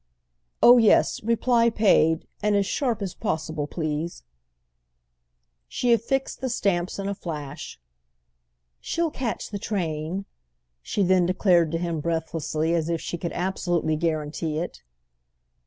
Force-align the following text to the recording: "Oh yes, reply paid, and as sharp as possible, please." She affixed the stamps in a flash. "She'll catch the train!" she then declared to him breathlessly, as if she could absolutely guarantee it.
"Oh 0.63 0.79
yes, 0.79 1.21
reply 1.21 1.69
paid, 1.69 2.25
and 2.41 2.55
as 2.55 2.65
sharp 2.65 3.03
as 3.03 3.13
possible, 3.13 3.67
please." 3.67 4.23
She 5.67 5.93
affixed 5.93 6.41
the 6.41 6.49
stamps 6.49 6.97
in 6.97 7.07
a 7.07 7.13
flash. 7.13 7.79
"She'll 8.79 9.11
catch 9.11 9.51
the 9.51 9.59
train!" 9.59 10.25
she 10.81 11.03
then 11.03 11.27
declared 11.27 11.71
to 11.73 11.77
him 11.77 11.99
breathlessly, 11.99 12.73
as 12.73 12.89
if 12.89 12.99
she 12.99 13.19
could 13.19 13.33
absolutely 13.33 13.95
guarantee 13.95 14.57
it. 14.57 14.81